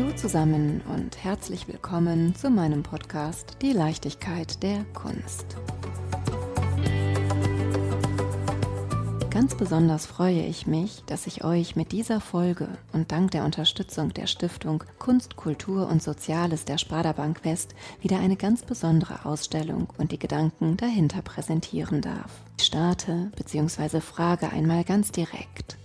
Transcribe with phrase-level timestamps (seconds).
[0.00, 5.58] Hallo zusammen und herzlich willkommen zu meinem Podcast Die Leichtigkeit der Kunst.
[9.28, 14.14] Ganz besonders freue ich mich, dass ich euch mit dieser Folge und dank der Unterstützung
[14.14, 19.88] der Stiftung Kunst, Kultur und Soziales der Sparda Bank West wieder eine ganz besondere Ausstellung
[19.98, 22.40] und die Gedanken dahinter präsentieren darf.
[22.58, 24.00] Ich starte bzw.
[24.00, 25.76] frage einmal ganz direkt.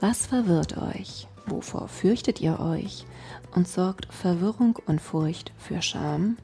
[0.00, 1.28] Was verwirrt euch?
[1.46, 3.06] Wovor fürchtet ihr euch?
[3.54, 6.36] Und sorgt Verwirrung und Furcht für Scham?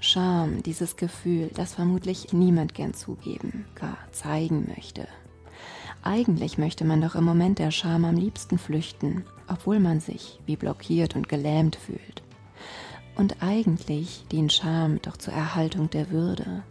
[0.00, 5.06] Scham, dieses Gefühl, das vermutlich niemand gern zugeben, gar zeigen möchte.
[6.02, 10.56] Eigentlich möchte man doch im Moment der Scham am liebsten flüchten, obwohl man sich wie
[10.56, 12.22] blockiert und gelähmt fühlt.
[13.16, 16.64] Und eigentlich dient Scham doch zur Erhaltung der Würde.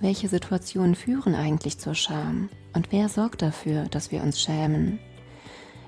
[0.00, 2.48] Welche Situationen führen eigentlich zur Scham?
[2.74, 4.98] Und wer sorgt dafür, dass wir uns schämen?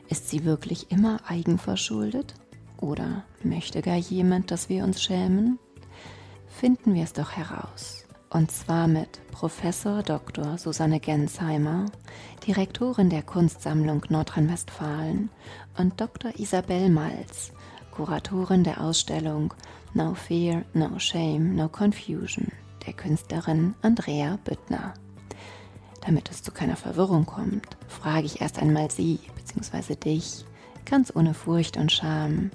[0.08, 2.34] Ist sie wirklich immer eigenverschuldet?
[2.82, 5.60] Oder möchte gar jemand, dass wir uns schämen?
[6.48, 8.04] Finden wir es doch heraus.
[8.28, 10.58] Und zwar mit Professor Dr.
[10.58, 11.86] Susanne Gensheimer,
[12.44, 15.30] Direktorin der Kunstsammlung Nordrhein-Westfalen,
[15.78, 16.32] und Dr.
[16.38, 17.52] Isabel Malz,
[17.92, 19.54] Kuratorin der Ausstellung
[19.94, 22.48] No Fear, No Shame, No Confusion
[22.84, 24.94] der Künstlerin Andrea Büttner.
[26.04, 29.94] Damit es zu keiner Verwirrung kommt, frage ich erst einmal Sie bzw.
[29.94, 30.44] dich,
[30.84, 32.50] ganz ohne Furcht und Scham,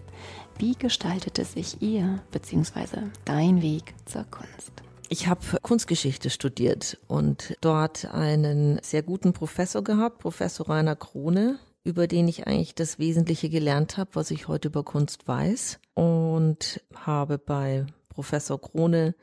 [0.58, 3.02] wie gestaltete sich Ihr bzw.
[3.26, 4.72] dein Weg zur Kunst?
[5.10, 12.08] Ich habe Kunstgeschichte studiert und dort einen sehr guten Professor gehabt, Professor Rainer Krone, über
[12.08, 15.80] den ich eigentlich das Wesentliche gelernt habe, was ich heute über Kunst weiß.
[15.94, 19.16] Und habe bei Professor Krone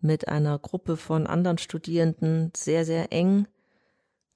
[0.00, 3.46] mit einer Gruppe von anderen Studierenden sehr, sehr eng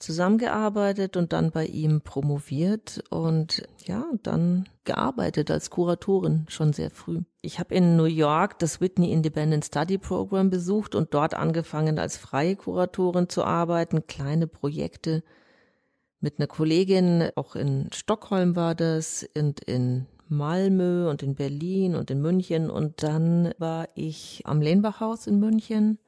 [0.02, 7.22] zusammengearbeitet und dann bei ihm promoviert und ja, dann gearbeitet als Kuratorin schon sehr früh.
[7.40, 12.16] Ich habe in New York das Whitney Independent Study Program besucht und dort angefangen als
[12.16, 15.22] freie Kuratorin zu arbeiten, kleine Projekte.
[16.20, 22.10] Mit einer Kollegin, auch in Stockholm war das und in Malmö und in Berlin und
[22.10, 22.70] in München.
[22.70, 25.98] Und dann war ich am Lehnbachhaus in München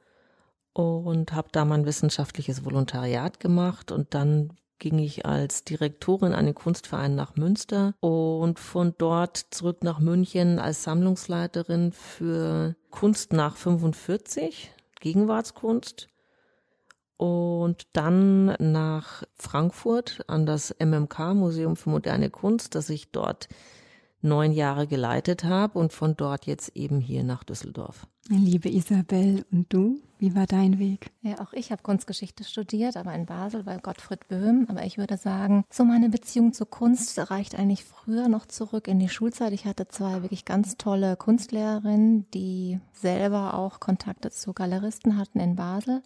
[0.75, 6.53] und habe da mein wissenschaftliches Volontariat gemacht und dann ging ich als Direktorin an den
[6.53, 14.73] Kunstverein nach Münster und von dort zurück nach München als Sammlungsleiterin für Kunst nach 45,
[14.99, 16.09] Gegenwartskunst
[17.15, 23.47] und dann nach Frankfurt an das MMK Museum für moderne Kunst, das ich dort
[24.21, 28.07] neun Jahre geleitet habe und von dort jetzt eben hier nach Düsseldorf.
[28.27, 30.01] Liebe Isabel, und du?
[30.17, 31.11] Wie war dein Weg?
[31.21, 34.65] Ja, auch ich habe Kunstgeschichte studiert, aber in Basel bei Gottfried Böhm.
[34.67, 38.97] Aber ich würde sagen, so meine Beziehung zur Kunst reicht eigentlich früher noch zurück in
[38.97, 39.53] die Schulzeit.
[39.53, 45.55] Ich hatte zwei wirklich ganz tolle Kunstlehrerinnen, die selber auch Kontakte zu Galeristen hatten in
[45.55, 46.01] Basel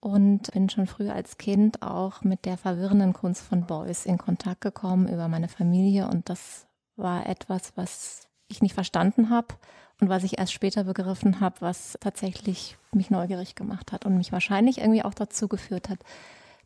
[0.00, 4.62] und bin schon früh als Kind auch mit der verwirrenden Kunst von Beuys in Kontakt
[4.62, 6.66] gekommen über meine Familie und das
[6.96, 9.54] war etwas, was ich nicht verstanden habe
[10.00, 14.32] und was ich erst später begriffen habe, was tatsächlich mich neugierig gemacht hat und mich
[14.32, 15.98] wahrscheinlich irgendwie auch dazu geführt hat,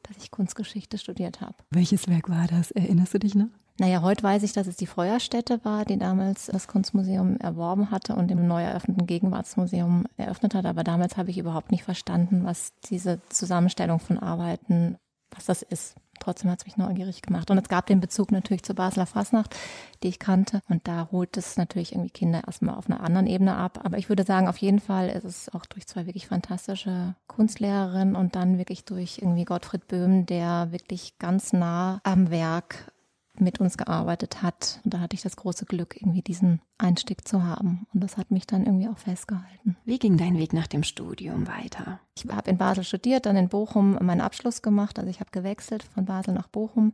[0.03, 1.55] dass ich Kunstgeschichte studiert habe.
[1.71, 2.71] Welches Werk war das?
[2.71, 3.49] Erinnerst du dich noch?
[3.79, 8.15] Naja, heute weiß ich, dass es die Feuerstätte war, die damals das Kunstmuseum erworben hatte
[8.15, 10.67] und im neu eröffneten Gegenwartsmuseum eröffnet hat.
[10.67, 14.99] Aber damals habe ich überhaupt nicht verstanden, was diese Zusammenstellung von Arbeiten,
[15.31, 17.50] was das ist trotzdem hat es mich neugierig gemacht.
[17.50, 19.56] Und es gab den Bezug natürlich zur Basler Fasnacht,
[20.03, 20.62] die ich kannte.
[20.69, 23.81] Und da holt es natürlich irgendwie Kinder erstmal auf einer anderen Ebene ab.
[23.82, 28.16] Aber ich würde sagen, auf jeden Fall ist es auch durch zwei wirklich fantastische Kunstlehrerinnen
[28.16, 32.92] und dann wirklich durch irgendwie Gottfried Böhm, der wirklich ganz nah am Werk
[33.39, 34.81] mit uns gearbeitet hat.
[34.85, 37.87] Und da hatte ich das große Glück, irgendwie diesen Einstieg zu haben.
[37.95, 39.77] Und das hat mich dann irgendwie auch festgehalten.
[39.85, 42.01] Wie ging dein Weg nach dem Studium weiter?
[42.17, 44.99] Ich habe in Basel studiert, dann in Bochum meinen Abschluss gemacht.
[44.99, 46.93] Also ich habe gewechselt von Basel nach Bochum.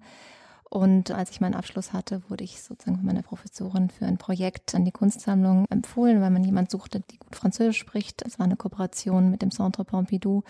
[0.69, 4.75] Und als ich meinen Abschluss hatte, wurde ich sozusagen von meiner Professorin für ein Projekt
[4.75, 8.23] an die Kunstsammlung empfohlen, weil man jemand suchte, die gut Französisch spricht.
[8.23, 10.43] Es war eine Kooperation mit dem Centre Pompidou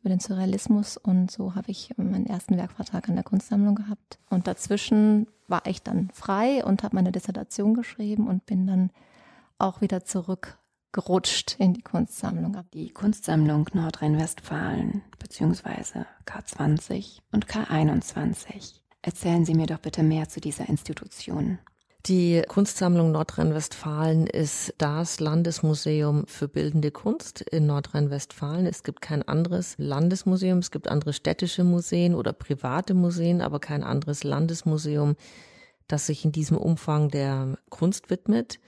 [0.00, 4.18] über den Surrealismus und so habe ich meinen ersten Werkvertrag an der Kunstsammlung gehabt.
[4.30, 8.90] Und dazwischen war ich dann frei und habe meine Dissertation geschrieben und bin dann
[9.58, 12.56] auch wieder zurückgerutscht in die Kunstsammlung.
[12.72, 18.80] Die Kunstsammlung Nordrhein-Westfalen beziehungsweise K20 und K21.
[19.02, 21.58] Erzählen Sie mir doch bitte mehr zu dieser Institution.
[22.06, 28.64] Die Kunstsammlung Nordrhein-Westfalen ist das Landesmuseum für bildende Kunst in Nordrhein-Westfalen.
[28.64, 30.60] Es gibt kein anderes Landesmuseum.
[30.60, 35.14] Es gibt andere städtische Museen oder private Museen, aber kein anderes Landesmuseum,
[35.88, 38.60] das sich in diesem Umfang der Kunst widmet.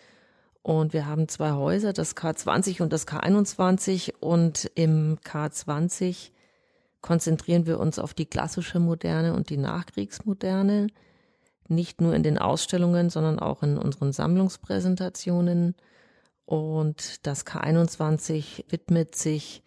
[0.60, 4.12] Und wir haben zwei Häuser, das K20 und das K21.
[4.20, 6.32] Und im K20
[7.00, 10.88] konzentrieren wir uns auf die klassische Moderne und die Nachkriegsmoderne.
[11.72, 15.74] Nicht nur in den Ausstellungen, sondern auch in unseren Sammlungspräsentationen.
[16.44, 19.62] Und das K21 widmet sich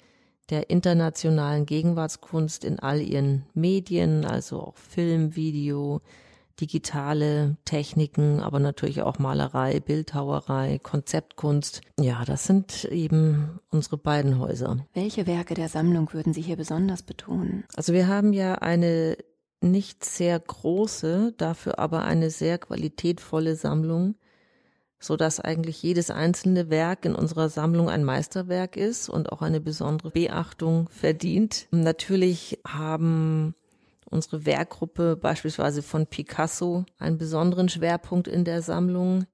[0.50, 6.02] der internationalen Gegenwartskunst in all ihren Medien, also auch Film, Video,
[6.62, 11.82] digitale Techniken, aber natürlich auch Malerei, Bildhauerei, Konzeptkunst.
[12.00, 14.78] Ja, das sind eben unsere beiden Häuser.
[14.94, 17.66] Welche Werke der Sammlung würden Sie hier besonders betonen?
[17.76, 19.18] Also wir haben ja eine
[19.62, 24.16] nicht sehr große, dafür aber eine sehr qualitätvolle Sammlung,
[25.00, 29.62] so dass eigentlich jedes einzelne Werk in unserer Sammlung ein Meisterwerk ist und auch eine
[29.62, 31.68] besondere Beachtung verdient.
[31.72, 33.56] Natürlich haben
[34.10, 39.26] unsere Werkgruppe beispielsweise von Picasso einen besonderen Schwerpunkt in der Sammlung.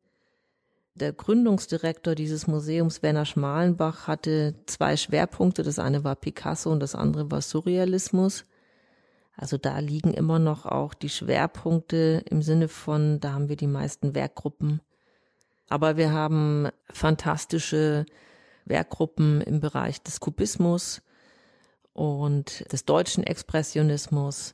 [0.95, 5.63] Der Gründungsdirektor dieses Museums, Werner Schmalenbach, hatte zwei Schwerpunkte.
[5.63, 8.45] Das eine war Picasso und das andere war Surrealismus.
[9.41, 13.65] Also da liegen immer noch auch die Schwerpunkte im Sinne von, da haben wir die
[13.65, 14.81] meisten Werkgruppen.
[15.67, 18.05] Aber wir haben fantastische
[18.65, 21.01] Werkgruppen im Bereich des Kubismus
[21.93, 24.53] und des deutschen Expressionismus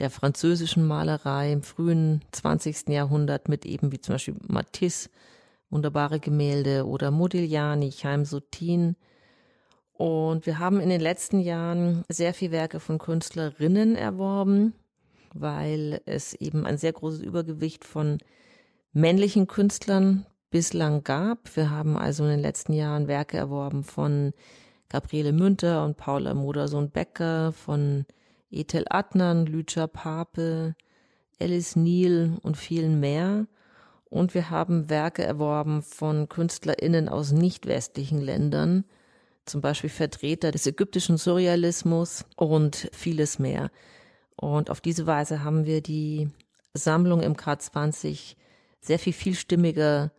[0.00, 2.90] der französischen Malerei im frühen 20.
[2.90, 5.08] Jahrhundert mit eben wie zum Beispiel Matisse,
[5.70, 8.96] wunderbare Gemälde oder Modigliani, Chaim Sotin.
[9.96, 14.74] Und wir haben in den letzten Jahren sehr viele Werke von Künstlerinnen erworben,
[15.32, 18.18] weil es eben ein sehr großes Übergewicht von
[18.92, 21.56] männlichen Künstlern bislang gab.
[21.56, 24.32] Wir haben also in den letzten Jahren Werke erworben von
[24.88, 28.04] Gabriele Münter und Paula Modersohn-Becker, von
[28.50, 30.74] Ethel Adnan, Lütscher Pape,
[31.40, 33.46] Alice Neal und vielen mehr.
[34.08, 38.84] Und wir haben Werke erworben von KünstlerInnen aus nicht westlichen Ländern,
[39.46, 43.70] zum Beispiel Vertreter des ägyptischen Surrealismus und vieles mehr.
[44.36, 46.28] Und auf diese Weise haben wir die
[46.74, 48.36] Sammlung im K20
[48.80, 50.12] sehr viel vielstimmiger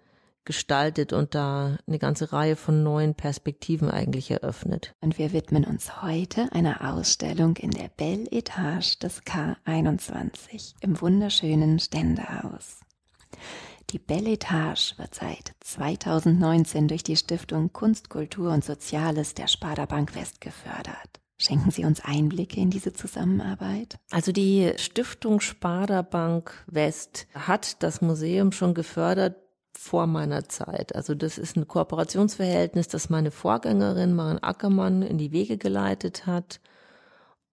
[0.47, 4.95] gestaltet und da eine ganze Reihe von neuen Perspektiven eigentlich eröffnet.
[5.01, 11.79] Und wir widmen uns heute einer Ausstellung in der Belle Etage des K21 im wunderschönen
[11.79, 12.79] Ständehaus.
[13.91, 19.85] Die Belle Etage wird seit 2019 durch die Stiftung Kunst, Kultur und Soziales der Sparda
[19.85, 21.21] Bank West gefördert.
[21.37, 23.97] Schenken Sie uns Einblicke in diese Zusammenarbeit?
[24.11, 29.37] Also die Stiftung Sparda Bank West hat das Museum schon gefördert
[29.71, 30.93] vor meiner Zeit.
[30.93, 36.59] Also das ist ein Kooperationsverhältnis, das meine Vorgängerin Maren Ackermann in die Wege geleitet hat.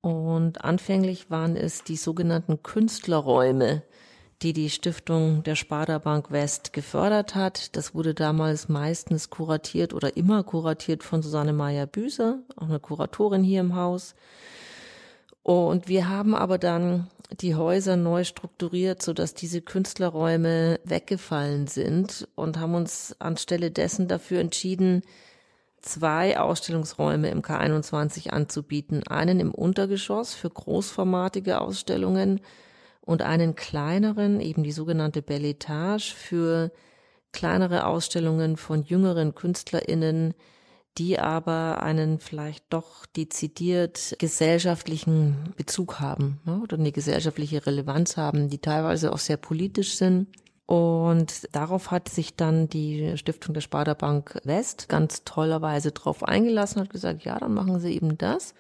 [0.01, 3.85] Und anfänglich waren es die sogenannten Künstlerräume,
[4.43, 7.77] die die Stiftung der Sparda Bank West gefördert hat.
[7.77, 13.61] Das wurde damals meistens kuratiert oder immer kuratiert von Susanne Meyer-Büser, auch eine Kuratorin hier
[13.61, 14.15] im Haus.
[15.43, 17.09] Und wir haben aber dann
[17.41, 24.09] die Häuser neu strukturiert, so dass diese Künstlerräume weggefallen sind und haben uns anstelle dessen
[24.09, 25.03] dafür entschieden,
[25.81, 29.07] zwei Ausstellungsräume im K21 anzubieten.
[29.07, 32.41] Einen im Untergeschoss für großformatige Ausstellungen
[33.05, 36.73] und einen kleineren, eben die sogenannte Belle Etage, für
[37.32, 40.34] kleinere Ausstellungen von jüngeren KünstlerInnen,
[40.96, 48.49] die aber einen vielleicht doch dezidiert gesellschaftlichen Bezug haben ne, oder eine gesellschaftliche Relevanz haben,
[48.49, 50.29] die teilweise auch sehr politisch sind.
[50.67, 56.81] Und darauf hat sich dann die Stiftung der Sparda Bank West ganz tollerweise drauf eingelassen,
[56.81, 58.55] hat gesagt, ja, dann machen sie eben das.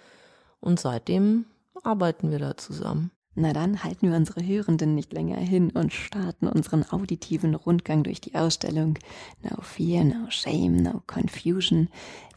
[0.60, 1.46] Und seitdem
[1.82, 3.10] arbeiten wir da zusammen.
[3.36, 8.20] Na dann halten wir unsere Hörenden nicht länger hin und starten unseren auditiven Rundgang durch
[8.20, 8.96] die Ausstellung
[9.42, 11.88] No Fear, No Shame, No Confusion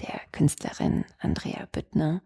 [0.01, 2.21] der Künstlerin Andrea Büttner,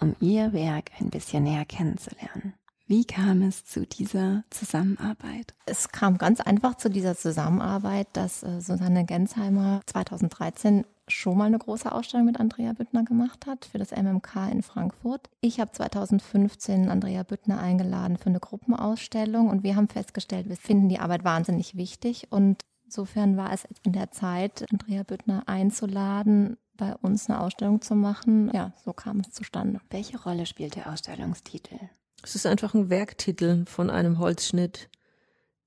[0.00, 2.54] um ihr Werk ein bisschen näher kennenzulernen.
[2.88, 5.54] Wie kam es zu dieser Zusammenarbeit?
[5.66, 11.58] Es kam ganz einfach zu dieser Zusammenarbeit, dass äh, Susanne Gensheimer 2013 schon mal eine
[11.58, 15.28] große Ausstellung mit Andrea Büttner gemacht hat für das MMK in Frankfurt.
[15.40, 20.88] Ich habe 2015 Andrea Büttner eingeladen für eine Gruppenausstellung und wir haben festgestellt, wir finden
[20.88, 26.94] die Arbeit wahnsinnig wichtig und insofern war es in der Zeit, Andrea Büttner einzuladen, bei
[26.94, 28.48] uns eine Ausstellung zu machen.
[28.54, 29.80] Ja, so kam es zustande.
[29.90, 31.78] Welche Rolle spielt der Ausstellungstitel?
[32.22, 34.88] Es ist einfach ein Werktitel von einem Holzschnitt,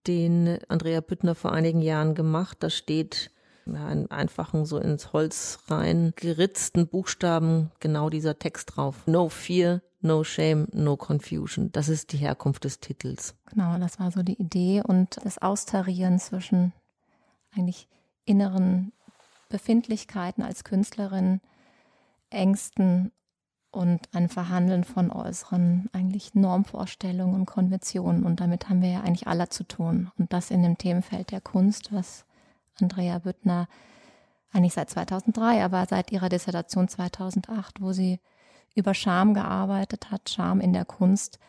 [0.08, 2.58] den Andrea Büttner vor einigen Jahren gemacht.
[2.62, 3.32] Da steht
[3.66, 9.06] ja, einen einfachen, so ins Holz rein geritzten Buchstaben genau dieser Text drauf.
[9.06, 11.72] No fear, no shame, no confusion.
[11.72, 13.36] Das ist die Herkunft des Titels.
[13.52, 16.74] Genau, das war so die Idee und das Austarieren zwischen
[17.56, 17.88] eigentlich
[18.26, 18.92] inneren
[19.50, 21.42] Befindlichkeiten als Künstlerin,
[22.30, 23.12] Ängsten
[23.72, 28.24] und ein Verhandeln von äußeren eigentlich Normvorstellungen und Konventionen.
[28.24, 30.12] Und damit haben wir ja eigentlich alle zu tun.
[30.18, 32.26] Und das in dem Themenfeld der Kunst, was
[32.82, 33.68] Andrea Büttner
[34.52, 38.20] eigentlich seit 2003, aber seit ihrer Dissertation 2008, wo sie
[38.76, 41.40] über Scham gearbeitet hat, Scham in der Kunst,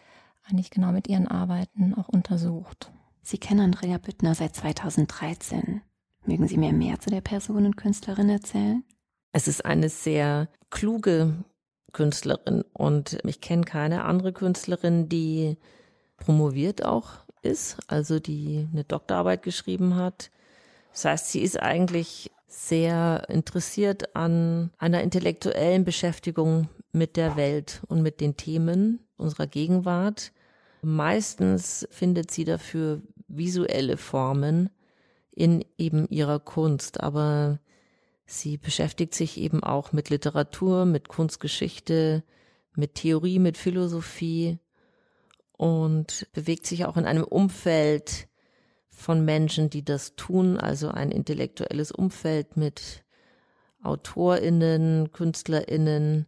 [0.49, 2.93] eigentlich genau mit ihren Arbeiten auch untersucht.
[3.23, 5.83] Sie kennen Andrea Büttner seit 2013.
[6.27, 8.85] Mögen Sie mir mehr zu der Person und Künstlerin erzählen?
[9.33, 11.45] Es ist eine sehr kluge
[11.93, 15.57] Künstlerin und ich kenne keine andere Künstlerin, die
[16.17, 17.11] promoviert auch
[17.43, 20.31] ist, also die eine Doktorarbeit geschrieben hat.
[20.93, 28.03] Das heißt, sie ist eigentlich sehr interessiert an einer intellektuellen Beschäftigung mit der Welt und
[28.03, 30.33] mit den Themen unserer Gegenwart.
[30.83, 34.71] Meistens findet sie dafür visuelle Formen
[35.31, 37.61] in eben ihrer Kunst, aber
[38.31, 42.23] sie beschäftigt sich eben auch mit Literatur, mit Kunstgeschichte,
[42.75, 44.59] mit Theorie, mit Philosophie
[45.53, 48.29] und bewegt sich auch in einem Umfeld
[48.89, 53.05] von Menschen, die das tun, also ein intellektuelles Umfeld mit
[53.83, 56.27] Autorinnen, Künstlerinnen.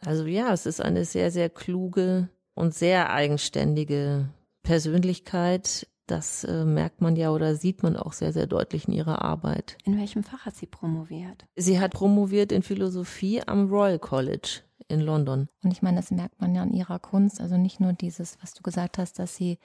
[0.00, 4.28] Also ja, es ist eine sehr, sehr kluge und sehr eigenständige
[4.62, 9.22] Persönlichkeit, das äh, merkt man ja oder sieht man auch sehr, sehr deutlich in ihrer
[9.22, 9.76] Arbeit.
[9.84, 11.46] In welchem Fach hat sie promoviert?
[11.56, 15.48] Sie hat promoviert in Philosophie am Royal College in London.
[15.62, 17.40] Und ich meine, das merkt man ja an ihrer Kunst.
[17.40, 19.58] Also nicht nur dieses, was du gesagt hast, dass sie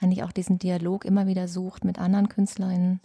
[0.00, 3.00] eigentlich auch diesen Dialog immer wieder sucht mit anderen Künstlerinnen,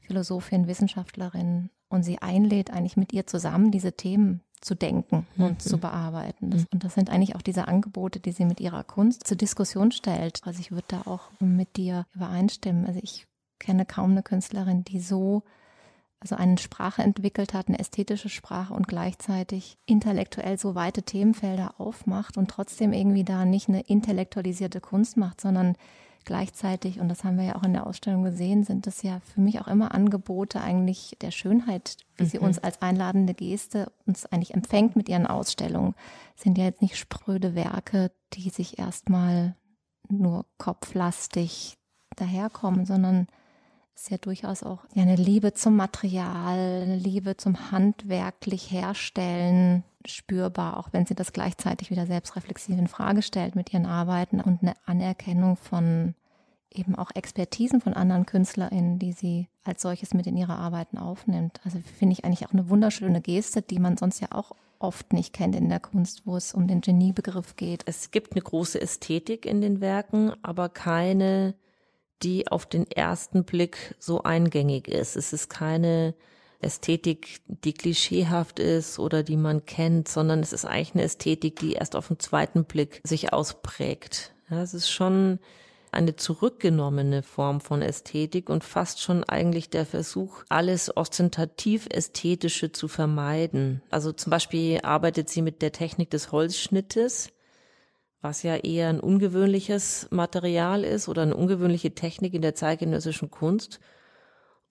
[0.00, 5.58] Philosophinnen, Wissenschaftlerinnen und sie einlädt, eigentlich mit ihr zusammen diese Themen zu denken und mhm.
[5.58, 6.50] zu bearbeiten.
[6.50, 6.68] Das, mhm.
[6.72, 10.40] und das sind eigentlich auch diese Angebote, die sie mit ihrer Kunst zur Diskussion stellt.
[10.44, 12.86] Also ich würde da auch mit dir übereinstimmen.
[12.86, 13.26] Also ich
[13.58, 15.42] kenne kaum eine Künstlerin, die so
[16.20, 22.36] also eine Sprache entwickelt hat, eine ästhetische Sprache und gleichzeitig intellektuell so weite Themenfelder aufmacht
[22.36, 25.76] und trotzdem irgendwie da nicht eine intellektualisierte Kunst macht, sondern
[26.24, 29.40] Gleichzeitig, und das haben wir ja auch in der Ausstellung gesehen, sind es ja für
[29.40, 32.28] mich auch immer Angebote eigentlich der Schönheit, wie mhm.
[32.28, 35.94] sie uns als einladende Geste uns eigentlich empfängt mit ihren Ausstellungen.
[36.36, 39.56] Sind ja jetzt nicht spröde Werke, die sich erstmal
[40.08, 41.78] nur kopflastig
[42.16, 43.26] daherkommen, sondern
[44.00, 50.88] ist ja durchaus auch eine Liebe zum Material, eine Liebe zum handwerklich Herstellen spürbar, auch
[50.92, 55.56] wenn sie das gleichzeitig wieder selbstreflexiv in Frage stellt mit ihren Arbeiten und eine Anerkennung
[55.56, 56.14] von
[56.72, 61.60] eben auch Expertisen von anderen KünstlerInnen, die sie als solches mit in ihre Arbeiten aufnimmt.
[61.64, 65.34] Also finde ich eigentlich auch eine wunderschöne Geste, die man sonst ja auch oft nicht
[65.34, 67.82] kennt in der Kunst, wo es um den Geniebegriff geht.
[67.86, 71.54] Es gibt eine große Ästhetik in den Werken, aber keine,
[72.22, 75.16] die auf den ersten Blick so eingängig ist.
[75.16, 76.14] Es ist keine
[76.60, 81.72] Ästhetik, die klischeehaft ist oder die man kennt, sondern es ist eigentlich eine Ästhetik, die
[81.72, 84.34] erst auf den zweiten Blick sich ausprägt.
[84.50, 85.38] Ja, es ist schon
[85.92, 92.86] eine zurückgenommene Form von Ästhetik und fast schon eigentlich der Versuch, alles ostentativ Ästhetische zu
[92.86, 93.82] vermeiden.
[93.90, 97.30] Also zum Beispiel arbeitet sie mit der Technik des Holzschnittes,
[98.22, 103.80] was ja eher ein ungewöhnliches Material ist oder eine ungewöhnliche Technik in der zeitgenössischen Kunst.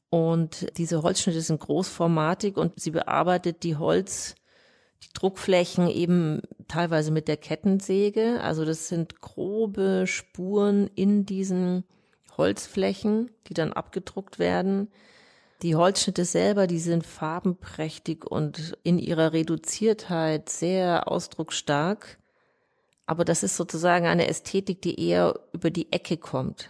[0.09, 4.35] Und diese Holzschnitte sind großformatig und sie bearbeitet die Holz,
[5.03, 8.41] die Druckflächen eben teilweise mit der Kettensäge.
[8.41, 11.83] Also das sind grobe Spuren in diesen
[12.37, 14.89] Holzflächen, die dann abgedruckt werden.
[15.61, 22.18] Die Holzschnitte selber, die sind farbenprächtig und in ihrer Reduziertheit sehr ausdrucksstark.
[23.09, 26.69] Aber das ist sozusagen eine Ästhetik, die eher über die Ecke kommt.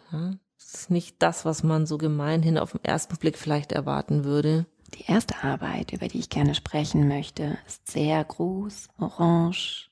[0.58, 4.65] Das ist nicht das, was man so gemeinhin auf den ersten Blick vielleicht erwarten würde.
[4.93, 9.89] Die erste Arbeit, über die ich gerne sprechen möchte, ist sehr groß, orange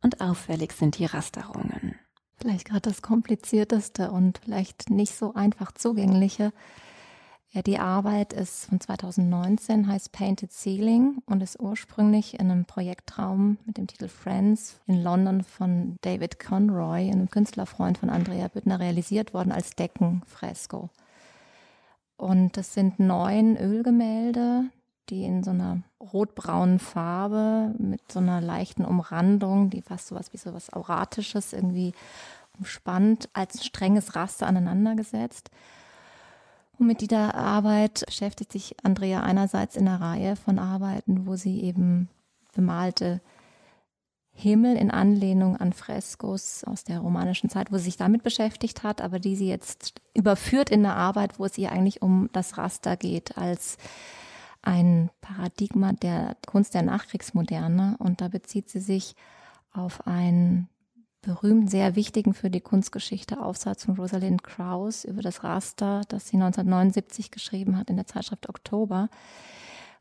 [0.00, 1.96] und auffällig sind die Rasterungen.
[2.36, 6.52] Vielleicht gerade das komplizierteste und vielleicht nicht so einfach zugängliche
[7.50, 13.56] ja, die Arbeit ist von 2019, heißt Painted Ceiling und ist ursprünglich in einem Projektraum
[13.64, 19.32] mit dem Titel Friends in London von David Conroy, einem Künstlerfreund von Andrea Büttner, realisiert
[19.32, 20.90] worden als Deckenfresko.
[22.18, 24.64] Und das sind neun Ölgemälde,
[25.08, 30.38] die in so einer rotbraunen Farbe mit so einer leichten Umrandung, die fast sowas wie
[30.38, 31.94] so was Auratisches irgendwie
[32.58, 35.50] umspannt, als strenges Raster aneinandergesetzt.
[36.78, 41.60] Und mit dieser Arbeit beschäftigt sich Andrea einerseits in einer Reihe von Arbeiten, wo sie
[41.62, 42.08] eben
[42.54, 43.20] bemalte
[44.32, 49.00] Himmel in Anlehnung an Freskos aus der romanischen Zeit, wo sie sich damit beschäftigt hat,
[49.00, 52.96] aber die sie jetzt überführt in eine Arbeit, wo es ihr eigentlich um das Raster
[52.96, 53.76] geht, als
[54.62, 57.96] ein Paradigma der Kunst der Nachkriegsmoderne.
[57.98, 59.16] Und da bezieht sie sich
[59.72, 60.68] auf einen
[61.22, 66.36] berühmten, sehr wichtigen für die Kunstgeschichte Aufsatz von Rosalind Krauss über das Raster, das sie
[66.36, 69.08] 1979 geschrieben hat in der Zeitschrift Oktober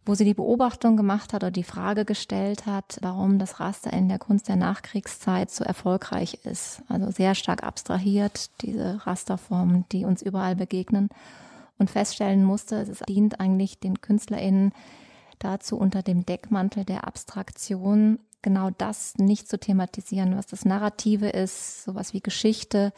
[0.07, 4.07] wo sie die Beobachtung gemacht hat oder die Frage gestellt hat, warum das Raster in
[4.07, 6.81] der Kunst der Nachkriegszeit so erfolgreich ist.
[6.87, 11.09] Also sehr stark abstrahiert, diese Rasterformen, die uns überall begegnen.
[11.77, 14.71] Und feststellen musste, es dient eigentlich den KünstlerInnen
[15.39, 21.83] dazu, unter dem Deckmantel der Abstraktion genau das nicht zu thematisieren, was das Narrative ist,
[21.83, 22.93] sowas wie Geschichte,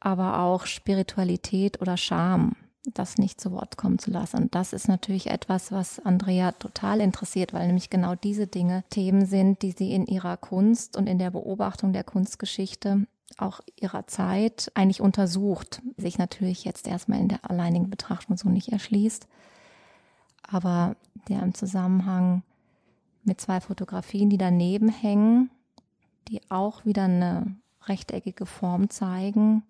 [0.00, 4.36] aber auch Spiritualität oder Scham das nicht zu Wort kommen zu lassen.
[4.38, 9.26] Und das ist natürlich etwas, was Andrea total interessiert, weil nämlich genau diese Dinge Themen
[9.26, 13.06] sind, die sie in ihrer Kunst und in der Beobachtung der Kunstgeschichte
[13.38, 18.70] auch ihrer Zeit eigentlich untersucht, sich natürlich jetzt erstmal in der alleinigen Betrachtung so nicht
[18.70, 19.26] erschließt,
[20.42, 20.96] aber
[21.28, 22.42] der im Zusammenhang
[23.24, 25.50] mit zwei Fotografien, die daneben hängen,
[26.28, 29.62] die auch wieder eine rechteckige Form zeigen,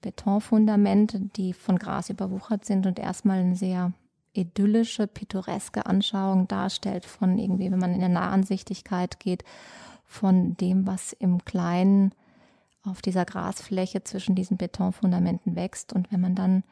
[0.00, 3.92] Betonfundamente, die von Gras überwuchert sind und erstmal eine sehr
[4.32, 9.44] idyllische, pittoreske Anschauung darstellt von irgendwie, wenn man in der Nahansichtigkeit geht,
[10.04, 12.12] von dem, was im Kleinen
[12.84, 15.92] auf dieser Grasfläche zwischen diesen Betonfundamenten wächst.
[15.92, 16.62] Und wenn man dann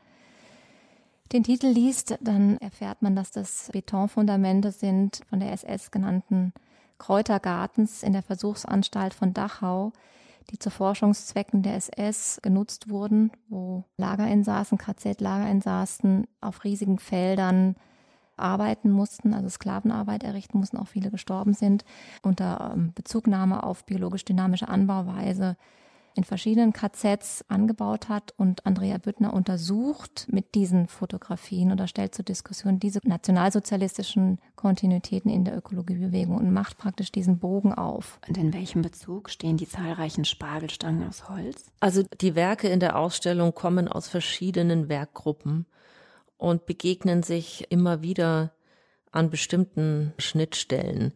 [1.33, 6.53] den Titel liest, dann erfährt man, dass das Betonfundamente sind von der SS genannten
[6.99, 9.93] Kräutergartens in der Versuchsanstalt von Dachau,
[10.51, 17.75] die zu Forschungszwecken der SS genutzt wurden, wo Lagerinsassen, KZ-Lagerinsassen auf riesigen Feldern
[18.37, 21.85] arbeiten mussten, also Sklavenarbeit errichten mussten, auch viele gestorben sind,
[22.23, 25.57] unter ähm, Bezugnahme auf biologisch-dynamische Anbauweise
[26.17, 32.25] in verschiedenen KZs angebaut hat und Andrea Büttner untersucht mit diesen Fotografien oder stellt zur
[32.25, 38.19] Diskussion diese nationalsozialistischen Kontinuitäten in der Ökologiebewegung und macht praktisch diesen Bogen auf.
[38.27, 41.71] Und in welchem Bezug stehen die zahlreichen Spargelstangen aus Holz?
[41.81, 45.67] Also die Werke in der Ausstellung kommen aus verschiedenen Werkgruppen
[46.39, 48.53] und begegnen sich immer wieder
[49.13, 51.13] an bestimmten Schnittstellen.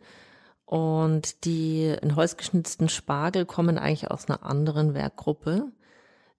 [0.71, 5.73] Und die in Holz geschnitzten Spargel kommen eigentlich aus einer anderen Werkgruppe,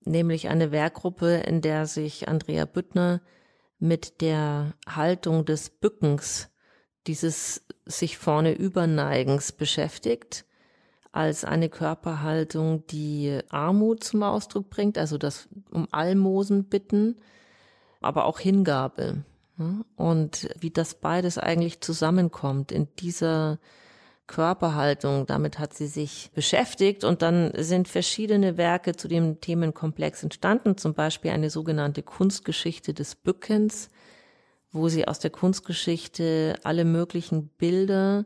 [0.05, 3.19] nämlich eine Werkgruppe, in der sich Andrea Büttner
[3.77, 6.49] mit der Haltung des Bückens,
[7.07, 10.45] dieses sich vorne überneigens beschäftigt,
[11.11, 17.17] als eine Körperhaltung, die Armut zum Ausdruck bringt, also das um Almosen bitten,
[17.99, 19.25] aber auch Hingabe.
[19.97, 23.59] Und wie das beides eigentlich zusammenkommt in dieser
[24.31, 27.03] Körperhaltung, damit hat sie sich beschäftigt.
[27.03, 33.15] Und dann sind verschiedene Werke zu dem Themenkomplex entstanden, zum Beispiel eine sogenannte Kunstgeschichte des
[33.15, 33.89] Bückens,
[34.71, 38.25] wo sie aus der Kunstgeschichte alle möglichen Bilder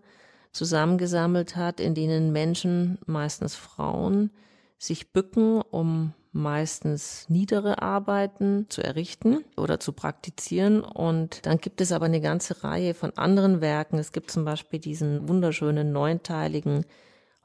[0.52, 4.30] zusammengesammelt hat, in denen Menschen, meistens Frauen,
[4.78, 10.82] sich bücken, um meistens niedere Arbeiten zu errichten oder zu praktizieren.
[10.82, 13.98] Und dann gibt es aber eine ganze Reihe von anderen Werken.
[13.98, 16.86] Es gibt zum Beispiel diesen wunderschönen neunteiligen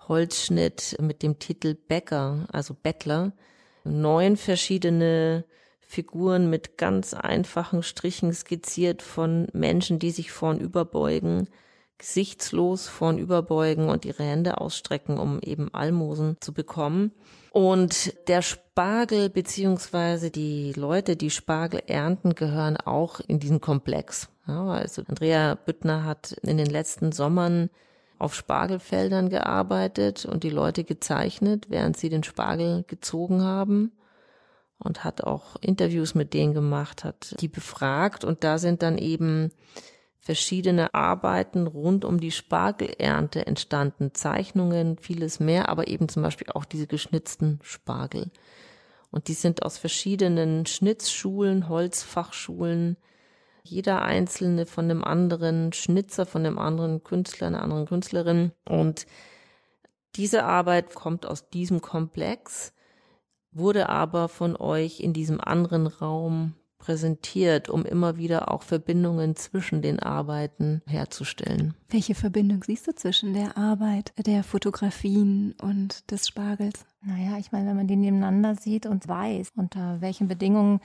[0.09, 3.33] Holzschnitt mit dem Titel Bäcker, also Bettler.
[3.85, 5.45] Neun verschiedene
[5.81, 11.49] Figuren mit ganz einfachen Strichen skizziert von Menschen, die sich vornüberbeugen
[12.01, 17.13] gesichtslos vornüberbeugen und ihre Hände ausstrecken, um eben Almosen zu bekommen.
[17.53, 24.29] Und der Spargel beziehungsweise die Leute, die Spargel ernten, gehören auch in diesen Komplex.
[24.47, 27.71] Ja, also Andrea Büttner hat in den letzten Sommern
[28.19, 33.93] auf Spargelfeldern gearbeitet und die Leute gezeichnet, während sie den Spargel gezogen haben
[34.79, 39.51] und hat auch Interviews mit denen gemacht, hat die befragt und da sind dann eben
[40.21, 46.67] verschiedene Arbeiten rund um die Spargelernte entstanden, Zeichnungen, vieles mehr, aber eben zum Beispiel auch
[46.67, 48.31] diese geschnitzten Spargel.
[49.11, 52.97] Und die sind aus verschiedenen Schnitzschulen, Holzfachschulen,
[53.63, 58.53] jeder einzelne von dem anderen Schnitzer, von dem anderen Künstler, einer anderen Künstlerin.
[58.69, 59.07] Und
[60.17, 62.73] diese Arbeit kommt aus diesem Komplex,
[63.53, 69.83] wurde aber von euch in diesem anderen Raum präsentiert, um immer wieder auch Verbindungen zwischen
[69.83, 71.75] den Arbeiten herzustellen.
[71.91, 76.85] Welche Verbindung siehst du zwischen der Arbeit der Fotografien und des Spargels?
[77.03, 80.81] Naja, ich meine, wenn man die nebeneinander sieht und weiß, unter welchen Bedingungen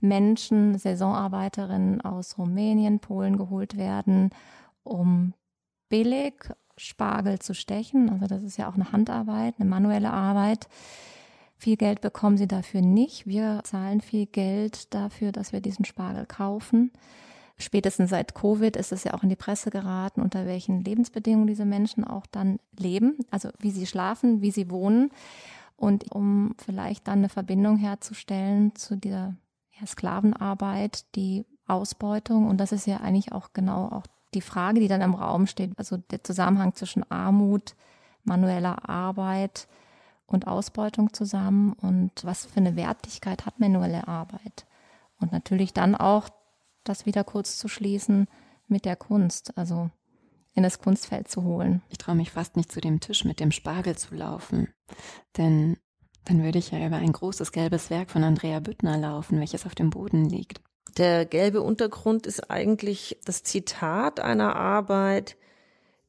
[0.00, 4.30] Menschen, Saisonarbeiterinnen aus Rumänien, Polen geholt werden,
[4.82, 5.34] um
[5.88, 6.34] billig
[6.76, 8.10] Spargel zu stechen.
[8.10, 10.68] Also das ist ja auch eine Handarbeit, eine manuelle Arbeit.
[11.56, 13.26] Viel Geld bekommen sie dafür nicht.
[13.26, 16.92] Wir zahlen viel Geld dafür, dass wir diesen Spargel kaufen.
[17.56, 21.64] Spätestens seit Covid ist es ja auch in die Presse geraten, unter welchen Lebensbedingungen diese
[21.64, 25.10] Menschen auch dann leben, also wie sie schlafen, wie sie wohnen.
[25.76, 29.36] Und um vielleicht dann eine Verbindung herzustellen zu dieser
[29.78, 32.48] ja, Sklavenarbeit, die Ausbeutung.
[32.48, 35.72] Und das ist ja eigentlich auch genau auch die Frage, die dann im Raum steht.
[35.76, 37.74] Also der Zusammenhang zwischen Armut,
[38.24, 39.68] manueller Arbeit
[40.26, 44.66] und Ausbeutung zusammen und was für eine Wertigkeit hat manuelle Arbeit.
[45.20, 46.28] Und natürlich dann auch
[46.82, 48.28] das wieder kurz zu schließen
[48.68, 49.90] mit der Kunst, also
[50.54, 51.82] in das Kunstfeld zu holen.
[51.88, 54.68] Ich traue mich fast nicht zu dem Tisch mit dem Spargel zu laufen,
[55.36, 55.76] denn
[56.24, 59.74] dann würde ich ja über ein großes gelbes Werk von Andrea Büttner laufen, welches auf
[59.74, 60.60] dem Boden liegt.
[60.96, 65.36] Der gelbe Untergrund ist eigentlich das Zitat einer Arbeit,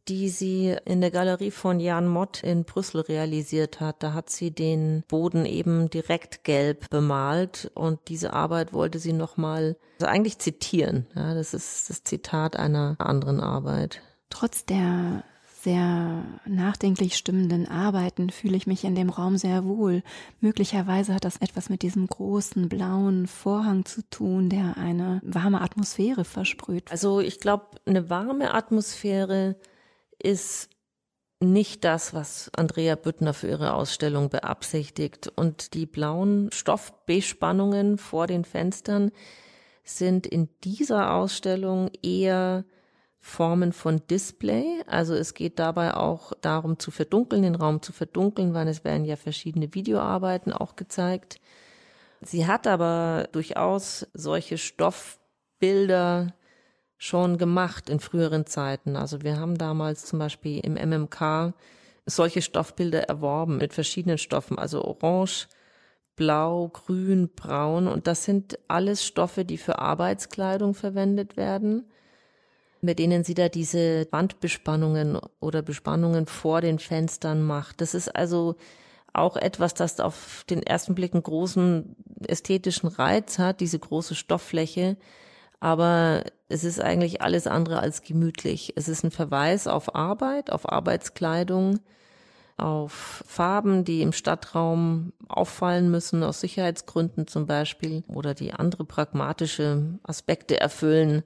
[0.08, 4.04] die sie in der Galerie von Jan Mott in Brüssel realisiert hat.
[4.04, 9.78] Da hat sie den Boden eben direkt gelb bemalt und diese Arbeit wollte sie nochmal
[10.00, 11.08] also eigentlich zitieren.
[11.16, 14.02] Ja, das ist das Zitat einer anderen Arbeit.
[14.30, 15.24] Trotz der
[15.66, 20.04] sehr nachdenklich stimmenden Arbeiten fühle ich mich in dem Raum sehr wohl.
[20.40, 26.24] Möglicherweise hat das etwas mit diesem großen blauen Vorhang zu tun, der eine warme Atmosphäre
[26.24, 26.92] versprüht.
[26.92, 29.56] Also ich glaube, eine warme Atmosphäre
[30.26, 30.70] ist
[31.40, 35.32] nicht das, was Andrea Büttner für ihre Ausstellung beabsichtigt.
[35.36, 39.12] Und die blauen Stoffbespannungen vor den Fenstern
[39.84, 42.66] sind in dieser Ausstellung eher
[43.20, 44.82] Formen von Display.
[44.88, 49.06] Also es geht dabei auch darum zu verdunkeln, den Raum zu verdunkeln, weil es werden
[49.06, 51.40] ja verschiedene Videoarbeiten auch gezeigt.
[52.22, 56.34] Sie hat aber durchaus solche Stoffbilder
[56.98, 58.96] schon gemacht in früheren Zeiten.
[58.96, 61.54] Also wir haben damals zum Beispiel im MMK
[62.06, 65.48] solche Stoffbilder erworben mit verschiedenen Stoffen, also orange,
[66.16, 67.88] blau, grün, braun.
[67.88, 71.86] Und das sind alles Stoffe, die für Arbeitskleidung verwendet werden,
[72.82, 77.82] mit denen sie da diese Wandbespannungen oder Bespannungen vor den Fenstern macht.
[77.82, 78.56] Das ist also
[79.14, 81.96] auch etwas, das auf den ersten Blick einen großen
[82.28, 84.98] ästhetischen Reiz hat, diese große Stofffläche
[85.66, 88.74] aber es ist eigentlich alles andere als gemütlich.
[88.76, 91.80] Es ist ein Verweis auf Arbeit, auf Arbeitskleidung,
[92.56, 99.98] auf Farben, die im Stadtraum auffallen müssen, aus Sicherheitsgründen zum Beispiel, oder die andere pragmatische
[100.04, 101.24] Aspekte erfüllen.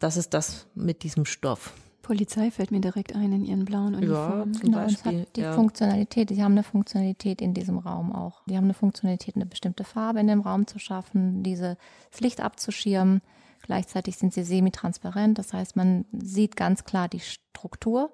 [0.00, 1.72] Das ist das mit diesem Stoff.
[2.02, 4.52] Polizei fällt mir direkt ein in ihren blauen Uniformen.
[4.52, 5.52] Ja, zum genau, Beispiel, es hat die ja.
[5.52, 8.42] Funktionalität, sie haben eine Funktionalität in diesem Raum auch.
[8.46, 11.76] Die haben eine Funktionalität, eine bestimmte Farbe in dem Raum zu schaffen, dieses
[12.18, 13.22] Licht abzuschirmen.
[13.66, 18.12] Gleichzeitig sind sie semitransparent, das heißt, man sieht ganz klar die Struktur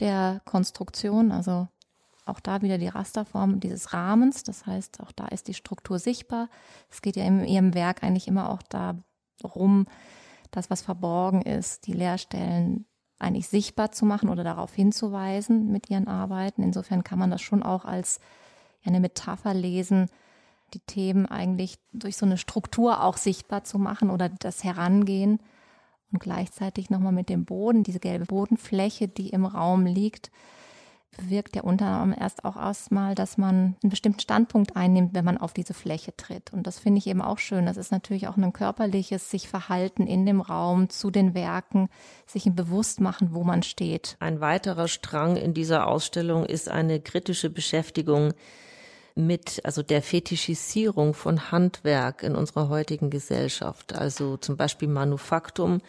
[0.00, 1.68] der Konstruktion, also
[2.24, 6.48] auch da wieder die Rasterform dieses Rahmens, das heißt, auch da ist die Struktur sichtbar.
[6.90, 9.86] Es geht ja in ihrem Werk eigentlich immer auch darum,
[10.50, 12.86] das, was verborgen ist, die Leerstellen
[13.18, 16.62] eigentlich sichtbar zu machen oder darauf hinzuweisen mit ihren Arbeiten.
[16.62, 18.20] Insofern kann man das schon auch als
[18.84, 20.08] eine Metapher lesen,
[20.74, 25.40] die Themen eigentlich durch so eine Struktur auch sichtbar zu machen oder das Herangehen
[26.12, 30.30] und gleichzeitig nochmal mit dem Boden, diese gelbe Bodenfläche, die im Raum liegt,
[31.18, 35.38] wirkt ja unter anderem erst auch erstmal, dass man einen bestimmten Standpunkt einnimmt, wenn man
[35.38, 36.52] auf diese Fläche tritt.
[36.52, 37.66] Und das finde ich eben auch schön.
[37.66, 41.88] Das ist natürlich auch ein körperliches sich Verhalten in dem Raum zu den Werken,
[42.26, 44.16] sich im Bewusstmachen, wo man steht.
[44.20, 48.34] Ein weiterer Strang in dieser Ausstellung ist eine kritische Beschäftigung
[49.16, 53.94] mit also der Fetischisierung von Handwerk in unserer heutigen Gesellschaft.
[53.94, 55.80] Also zum Beispiel Manufaktum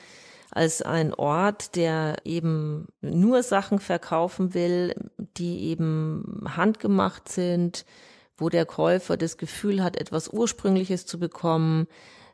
[0.50, 4.96] als ein Ort, der eben nur Sachen verkaufen will,
[5.38, 7.86] die eben handgemacht sind,
[8.38, 11.88] wo der Käufer das Gefühl hat, etwas Ursprüngliches zu bekommen,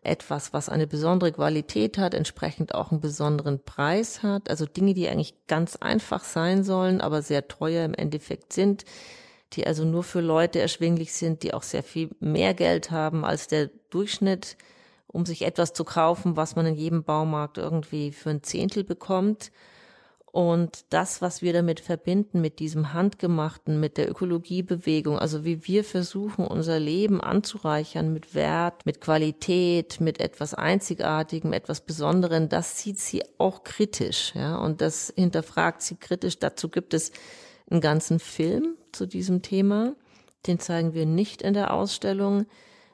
[0.03, 4.47] etwas, was eine besondere Qualität hat, entsprechend auch einen besonderen Preis hat.
[4.47, 8.85] Also Dinge, die eigentlich ganz einfach sein sollen, aber sehr teuer im Endeffekt sind
[9.53, 13.47] die also nur für Leute erschwinglich sind, die auch sehr viel mehr Geld haben als
[13.47, 14.57] der Durchschnitt,
[15.07, 19.51] um sich etwas zu kaufen, was man in jedem Baumarkt irgendwie für ein Zehntel bekommt.
[20.33, 25.83] Und das, was wir damit verbinden, mit diesem Handgemachten, mit der Ökologiebewegung, also wie wir
[25.83, 32.99] versuchen, unser Leben anzureichern mit Wert, mit Qualität, mit etwas Einzigartigem, etwas Besonderem, das sieht
[32.99, 36.39] sie auch kritisch, ja, und das hinterfragt sie kritisch.
[36.39, 37.11] Dazu gibt es
[37.69, 39.95] einen ganzen Film zu diesem Thema.
[40.47, 42.45] Den zeigen wir nicht in der Ausstellung,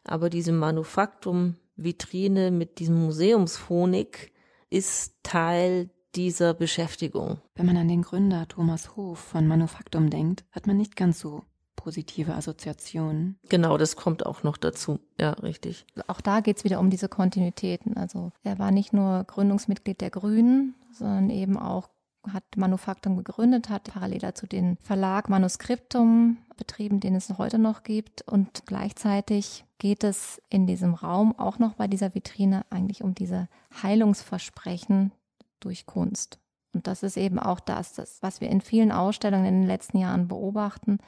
[0.03, 4.33] aber diese Manufaktum Vitrine mit diesem Museumsphonik
[4.69, 7.39] ist Teil dieser Beschäftigung.
[7.55, 11.43] Wenn man an den Gründer Thomas Hof von Manufaktum denkt, hat man nicht ganz so
[11.75, 13.39] positive Assoziationen.
[13.47, 14.99] Genau, das kommt auch noch dazu.
[15.19, 15.85] Ja, richtig.
[16.07, 17.95] Auch da geht es wieder um diese Kontinuitäten.
[17.95, 21.89] Also er war nicht nur Gründungsmitglied der Grünen, sondern eben auch
[22.33, 28.21] hat Manufaktum gegründet, hat parallel dazu den Verlag Manuskriptum betrieben, den es heute noch gibt.
[28.23, 33.47] Und gleichzeitig geht es in diesem Raum auch noch bei dieser Vitrine eigentlich um diese
[33.81, 35.11] Heilungsversprechen
[35.59, 36.39] durch Kunst.
[36.73, 39.97] Und das ist eben auch das, das, was wir in vielen Ausstellungen in den letzten
[39.97, 40.99] Jahren beobachten,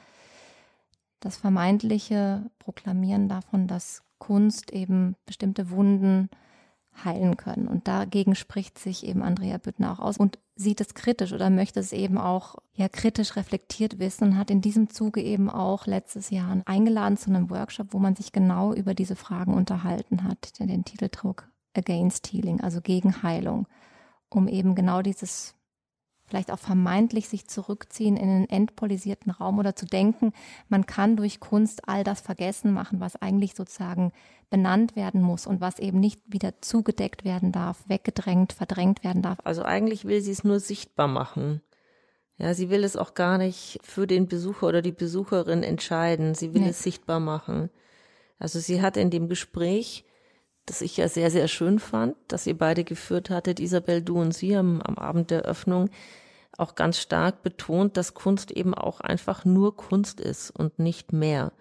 [1.20, 6.28] das vermeintliche Proklamieren davon, dass Kunst eben bestimmte Wunden
[7.04, 7.68] heilen können.
[7.68, 11.80] Und dagegen spricht sich eben Andrea Büttner auch aus und sieht es kritisch oder möchte
[11.80, 16.30] es eben auch ja kritisch reflektiert wissen und hat in diesem Zuge eben auch letztes
[16.30, 20.84] Jahr eingeladen zu einem Workshop, wo man sich genau über diese Fragen unterhalten hat, den
[20.84, 23.66] Titel trug Against Healing, also gegen Heilung,
[24.28, 25.54] um eben genau dieses
[26.32, 30.32] vielleicht auch vermeintlich sich zurückziehen in einen entpolisierten Raum oder zu denken,
[30.70, 34.12] man kann durch Kunst all das vergessen machen, was eigentlich sozusagen
[34.48, 39.40] benannt werden muss und was eben nicht wieder zugedeckt werden darf, weggedrängt, verdrängt werden darf.
[39.44, 41.60] Also eigentlich will sie es nur sichtbar machen.
[42.38, 46.34] Ja, sie will es auch gar nicht für den Besucher oder die Besucherin entscheiden.
[46.34, 46.70] Sie will nee.
[46.70, 47.68] es sichtbar machen.
[48.38, 50.06] Also sie hat in dem Gespräch,
[50.64, 54.32] das ich ja sehr, sehr schön fand, dass ihr beide geführt hattet, Isabel, du und
[54.32, 55.90] sie am, am Abend der Öffnung,
[56.58, 61.52] auch ganz stark betont, dass Kunst eben auch einfach nur Kunst ist und nicht mehr.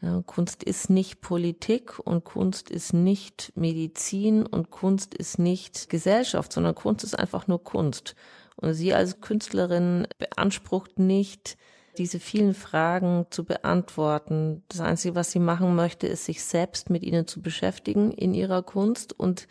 [0.00, 6.52] Ja, Kunst ist nicht Politik und Kunst ist nicht Medizin und Kunst ist nicht Gesellschaft,
[6.52, 8.14] sondern Kunst ist einfach nur Kunst.
[8.56, 11.56] Und sie als Künstlerin beansprucht nicht,
[11.96, 14.62] diese vielen Fragen zu beantworten.
[14.68, 18.62] Das Einzige, was sie machen möchte, ist, sich selbst mit ihnen zu beschäftigen in ihrer
[18.62, 19.48] Kunst und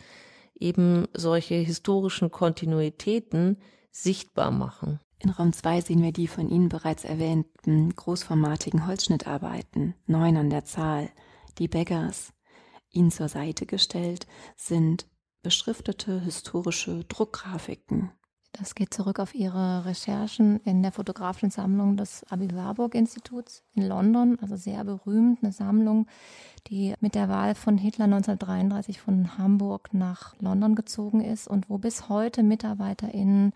[0.58, 3.58] eben solche historischen Kontinuitäten
[3.94, 5.00] sichtbar machen.
[5.18, 10.64] In Raum 2 sehen wir die von Ihnen bereits erwähnten großformatigen Holzschnittarbeiten, neun an der
[10.64, 11.08] Zahl.
[11.58, 12.32] Die Beggars,
[12.90, 14.26] Ihnen zur Seite gestellt,
[14.56, 15.06] sind
[15.42, 18.10] beschriftete historische Druckgrafiken.
[18.52, 23.82] Das geht zurück auf Ihre Recherchen in der fotografischen Sammlung des Abi Warburg Instituts in
[23.82, 26.06] London, also sehr berühmt, eine Sammlung,
[26.68, 31.78] die mit der Wahl von Hitler 1933 von Hamburg nach London gezogen ist und wo
[31.78, 33.52] bis heute MitarbeiterInnen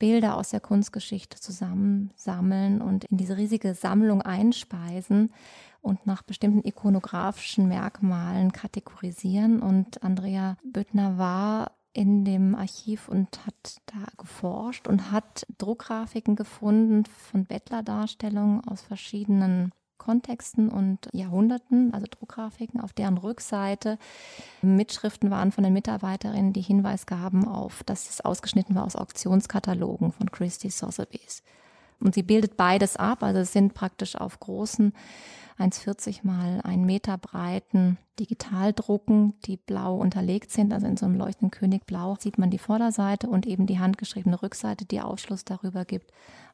[0.00, 5.32] Bilder aus der Kunstgeschichte zusammensammeln und in diese riesige Sammlung einspeisen
[5.82, 9.60] und nach bestimmten ikonografischen Merkmalen kategorisieren.
[9.60, 17.04] Und Andrea Büttner war in dem Archiv und hat da geforscht und hat Druckgrafiken gefunden
[17.04, 23.98] von Bettlerdarstellungen aus verschiedenen Kontexten und Jahrhunderten, also Druckgrafiken, auf deren Rückseite
[24.62, 30.10] Mitschriften waren von den Mitarbeiterinnen, die Hinweis gaben auf, dass es ausgeschnitten war aus Auktionskatalogen
[30.10, 31.42] von Christie Sotheby's.
[32.00, 34.94] Und sie bildet beides ab, also es sind praktisch auf großen
[35.58, 40.72] 1,40 mal 1 Meter breiten Digitaldrucken, die blau unterlegt sind.
[40.72, 44.86] Also in so einem leuchtenden Königblau sieht man die Vorderseite und eben die handgeschriebene Rückseite,
[44.86, 46.10] die Aufschluss darüber gibt,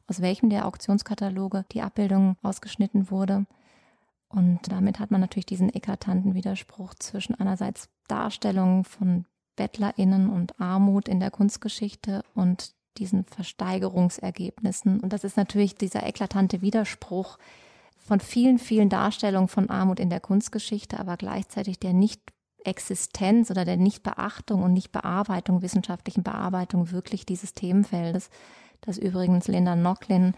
[0.07, 3.45] aus welchem der Auktionskataloge die Abbildung ausgeschnitten wurde.
[4.29, 11.07] Und damit hat man natürlich diesen eklatanten Widerspruch zwischen einerseits Darstellungen von BettlerInnen und Armut
[11.07, 14.99] in der Kunstgeschichte und diesen Versteigerungsergebnissen.
[14.99, 17.37] Und das ist natürlich dieser eklatante Widerspruch
[17.97, 23.77] von vielen, vielen Darstellungen von Armut in der Kunstgeschichte, aber gleichzeitig der Nicht-Existenz oder der
[23.77, 28.29] Nichtbeachtung und Nichtbearbeitung, wissenschaftlichen Bearbeitung wirklich dieses Themenfeldes
[28.81, 30.33] dass übrigens Linda Nocklin,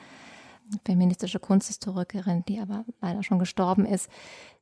[0.85, 4.09] feministische Kunsthistorikerin, die aber leider schon gestorben ist,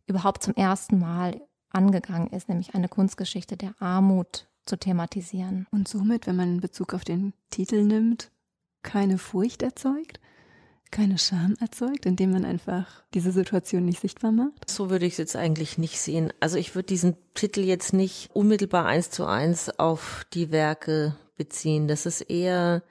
[0.06, 5.68] überhaupt zum ersten Mal angegangen ist, nämlich eine Kunstgeschichte der Armut zu thematisieren.
[5.72, 8.32] Und somit, wenn man in Bezug auf den Titel nimmt,
[8.84, 10.20] keine Furcht erzeugt?
[10.92, 14.70] keine Scham erzeugt, indem man einfach diese Situation nicht sichtbar macht?
[14.70, 16.32] So würde ich es jetzt eigentlich nicht sehen.
[16.40, 21.88] Also ich würde diesen Titel jetzt nicht unmittelbar eins zu eins auf die Werke beziehen.
[21.88, 22.84] Das ist eher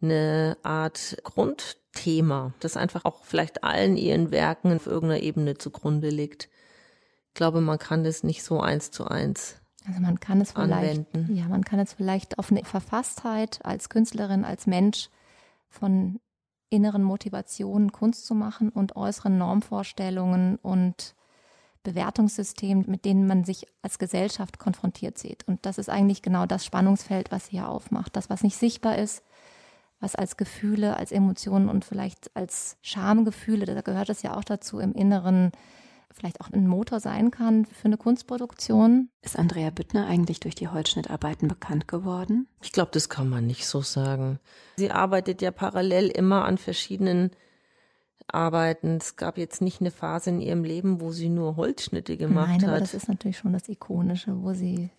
[0.00, 6.48] eine Art Grundthema, das einfach auch vielleicht allen ihren Werken auf irgendeiner Ebene zugrunde liegt.
[7.28, 9.56] Ich glaube, man kann das nicht so eins zu eins
[9.88, 11.34] also man kann es vielleicht, anwenden.
[11.34, 15.08] ja, man kann es vielleicht auf eine Verfasstheit als Künstlerin, als Mensch
[15.70, 16.20] von
[16.68, 21.14] inneren Motivationen Kunst zu machen und äußeren Normvorstellungen und
[21.84, 25.48] Bewertungssystemen, mit denen man sich als Gesellschaft konfrontiert sieht.
[25.48, 28.14] Und das ist eigentlich genau das Spannungsfeld, was hier aufmacht.
[28.14, 29.22] Das, was nicht sichtbar ist,
[30.00, 34.78] was als Gefühle, als Emotionen und vielleicht als Schamgefühle, da gehört es ja auch dazu,
[34.78, 35.52] im Inneren
[36.10, 39.10] vielleicht auch ein Motor sein kann für eine Kunstproduktion.
[39.22, 42.48] Ist Andrea Büttner eigentlich durch die Holzschnittarbeiten bekannt geworden?
[42.62, 44.40] Ich glaube, das kann man nicht so sagen.
[44.76, 47.30] Sie arbeitet ja parallel immer an verschiedenen
[48.26, 48.96] Arbeiten.
[48.96, 52.62] Es gab jetzt nicht eine Phase in ihrem Leben, wo sie nur Holzschnitte gemacht Nein,
[52.62, 52.68] hat.
[52.68, 54.90] aber das ist natürlich schon das Ikonische, wo sie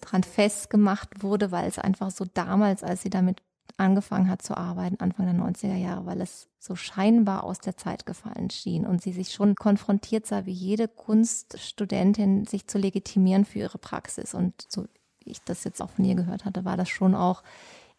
[0.00, 3.42] dran festgemacht wurde, weil es einfach so damals, als sie damit
[3.80, 8.06] angefangen hat zu arbeiten, Anfang der 90er Jahre, weil es so scheinbar aus der Zeit
[8.06, 13.60] gefallen schien und sie sich schon konfrontiert sah, wie jede Kunststudentin sich zu legitimieren für
[13.60, 14.34] ihre Praxis.
[14.34, 14.86] Und so
[15.20, 17.42] wie ich das jetzt auch von ihr gehört hatte, war das schon auch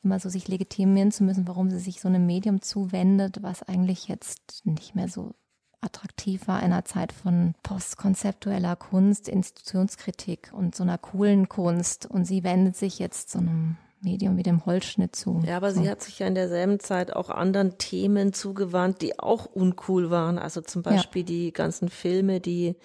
[0.03, 4.07] immer so sich legitimieren zu müssen, warum sie sich so einem Medium zuwendet, was eigentlich
[4.07, 5.33] jetzt nicht mehr so
[5.81, 12.05] attraktiv war in einer Zeit von postkonzeptueller Kunst, Institutionskritik und so einer coolen Kunst.
[12.05, 15.41] Und sie wendet sich jetzt so einem Medium wie dem Holzschnitt zu.
[15.45, 19.45] Ja, aber sie hat sich ja in derselben Zeit auch anderen Themen zugewandt, die auch
[19.45, 20.37] uncool waren.
[20.37, 21.27] Also zum Beispiel ja.
[21.27, 22.75] die ganzen Filme, die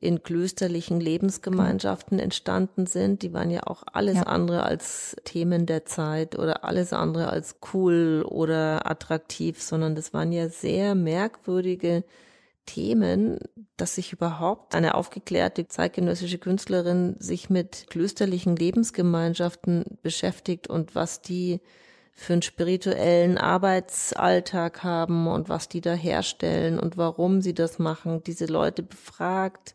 [0.00, 2.24] in klösterlichen Lebensgemeinschaften genau.
[2.24, 3.22] entstanden sind.
[3.22, 4.22] Die waren ja auch alles ja.
[4.22, 10.32] andere als Themen der Zeit oder alles andere als cool oder attraktiv, sondern das waren
[10.32, 12.02] ja sehr merkwürdige
[12.66, 13.38] Themen,
[13.76, 21.60] dass sich überhaupt eine aufgeklärte zeitgenössische Künstlerin sich mit klösterlichen Lebensgemeinschaften beschäftigt und was die
[22.12, 28.22] für einen spirituellen Arbeitsalltag haben und was die da herstellen und warum sie das machen,
[28.22, 29.74] diese Leute befragt.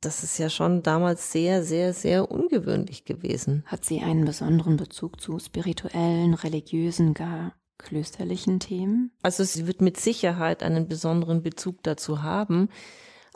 [0.00, 3.64] Das ist ja schon damals sehr, sehr, sehr ungewöhnlich gewesen.
[3.66, 9.12] Hat sie einen besonderen Bezug zu spirituellen, religiösen, gar klösterlichen Themen?
[9.22, 12.68] Also sie wird mit Sicherheit einen besonderen Bezug dazu haben,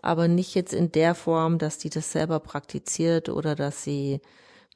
[0.03, 4.21] aber nicht jetzt in der Form, dass die das selber praktiziert oder dass sie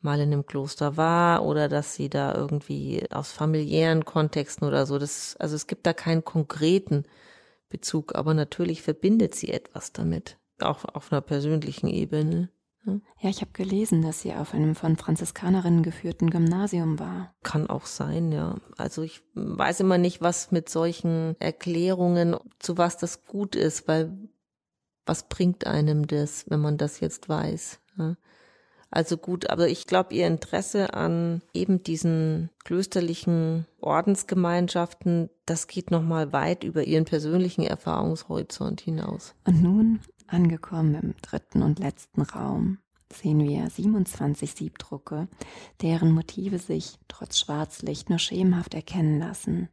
[0.05, 4.98] mal in einem Kloster war oder dass sie da irgendwie aus familiären Kontexten oder so.
[4.98, 7.05] Das, also es gibt da keinen konkreten
[7.70, 12.50] Bezug, aber natürlich verbindet sie etwas damit, auch auf einer persönlichen Ebene.
[12.87, 17.35] Ja, ich habe gelesen, dass sie auf einem von Franziskanerinnen geführten Gymnasium war.
[17.42, 18.57] Kann auch sein, ja.
[18.77, 24.16] Also ich weiß immer nicht, was mit solchen Erklärungen, zu was das gut ist, weil
[25.07, 27.81] was bringt einem das, wenn man das jetzt weiß?
[27.99, 28.16] Ja?
[28.94, 36.33] Also gut, aber ich glaube, ihr Interesse an eben diesen klösterlichen Ordensgemeinschaften, das geht nochmal
[36.33, 39.35] weit über ihren persönlichen Erfahrungshorizont hinaus.
[39.47, 42.79] Und nun Angekommen im dritten und letzten Raum
[43.13, 45.29] sehen wir 27 Siebdrucke,
[45.83, 49.69] deren Motive sich trotz Schwarzlicht nur schemenhaft erkennen lassen.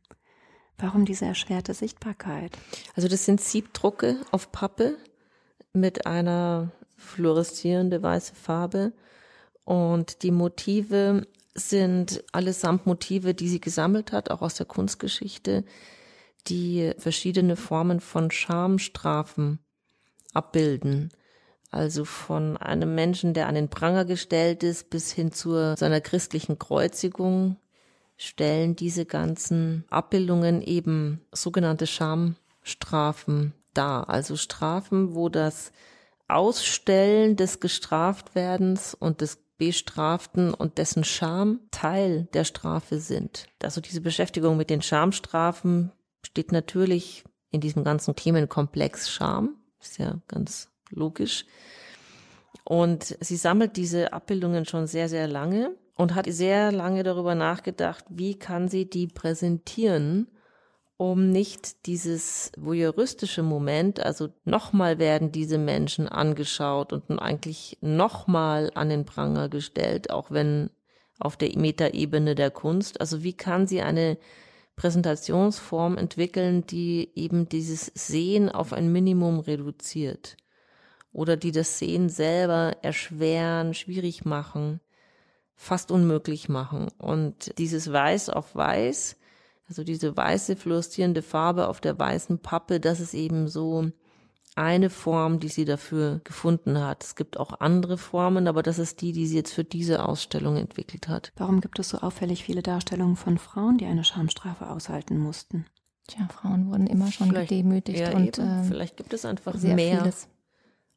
[0.78, 2.58] Warum diese erschwerte Sichtbarkeit?
[2.96, 4.98] Also das sind Siebdrucke auf Pappe
[5.74, 8.94] mit einer fluoreszierende weiße Farbe
[9.64, 15.66] und die Motive sind allesamt Motive, die sie gesammelt hat, auch aus der Kunstgeschichte,
[16.48, 19.60] die verschiedene Formen von Schamstrafen
[20.34, 21.12] abbilden.
[21.72, 26.60] Also von einem Menschen, der an den Pranger gestellt ist, bis hin zu seiner christlichen
[26.60, 27.58] Kreuzigung
[28.18, 34.10] stellen diese ganzen Abbildungen eben sogenannte Schamstrafen dar.
[34.10, 35.72] Also Strafen, wo das
[36.28, 43.48] Ausstellen des Gestraftwerdens und des Bestraften und dessen Scham Teil der Strafe sind.
[43.62, 45.92] Also diese Beschäftigung mit den Schamstrafen
[46.24, 51.46] steht natürlich in diesem ganzen Themenkomplex Scham ist ja ganz logisch.
[52.64, 58.06] Und sie sammelt diese Abbildungen schon sehr, sehr lange und hat sehr lange darüber nachgedacht,
[58.10, 60.28] wie kann sie die präsentieren,
[60.98, 68.90] um nicht dieses voyeuristische Moment, also nochmal werden diese Menschen angeschaut und eigentlich nochmal an
[68.90, 70.70] den Pranger gestellt, auch wenn
[71.20, 73.02] auf der Metaebene der Kunst.
[73.02, 74.18] Also wie kann sie eine
[74.82, 80.38] Präsentationsform entwickeln, die eben dieses Sehen auf ein Minimum reduziert
[81.14, 84.80] oder die das Sehen selber erschweren, schwierig machen,
[85.56, 86.88] fast unmöglich machen.
[86.98, 89.18] Und dieses Weiß auf Weiß,
[89.68, 93.92] also diese weiße fluoreszierende Farbe auf der weißen Pappe, das ist eben so
[94.56, 97.04] eine Form, die sie dafür gefunden hat.
[97.04, 100.58] Es gibt auch andere Formen, aber das ist die, die sie jetzt für diese Ausstellung
[100.58, 101.32] entwickelt hat.
[101.38, 105.66] Warum gibt es so auffällig viele Darstellungen von Frauen, die eine Schamstrafe aushalten mussten?
[106.08, 110.00] Tja, Frauen wurden immer schon vielleicht, gedemütigt ja, und ähm, vielleicht gibt es einfach mehr
[110.02, 110.28] vieles.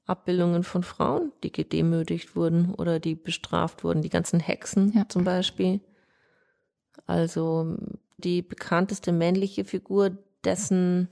[0.07, 5.09] Abbildungen von Frauen, die gedemütigt wurden oder die bestraft wurden, die ganzen Hexen ja.
[5.09, 5.81] zum Beispiel.
[7.07, 7.77] Also
[8.19, 11.09] die bekannteste männliche Figur, dessen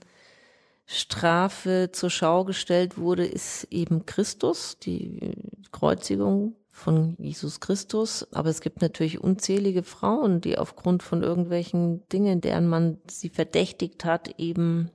[0.85, 5.35] Strafe zur Schau gestellt wurde, ist eben Christus, die
[5.71, 8.27] Kreuzigung von Jesus Christus.
[8.33, 14.03] Aber es gibt natürlich unzählige Frauen, die aufgrund von irgendwelchen Dingen, deren man sie verdächtigt
[14.05, 14.91] hat, eben